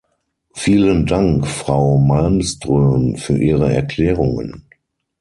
Vielen 0.55 1.05
Dank, 1.05 1.45
Frau 1.45 1.99
Malmström, 1.99 3.17
für 3.17 3.37
Ihre 3.37 3.71
Erklärungen. 3.71 4.65